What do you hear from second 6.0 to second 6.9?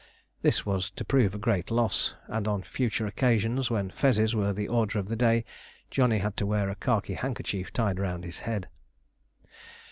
had to wear a